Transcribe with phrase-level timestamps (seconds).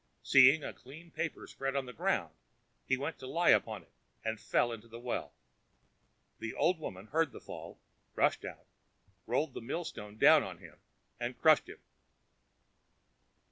[0.23, 2.33] Seeing a clean paper spread on the ground,
[2.87, 3.91] he went to lie upon it,
[4.25, 5.31] and fell into the well.
[6.39, 7.79] The old woman heard the fall,
[8.15, 8.65] rushed out,
[9.27, 10.79] rolled the mill stone down on him,
[11.19, 11.81] and crushed him.